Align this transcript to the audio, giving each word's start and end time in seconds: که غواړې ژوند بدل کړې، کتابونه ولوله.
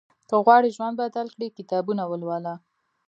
که 0.29 0.35
غواړې 0.45 0.69
ژوند 0.75 0.95
بدل 1.01 1.27
کړې، 1.35 1.55
کتابونه 1.57 2.03
ولوله. 2.07 2.53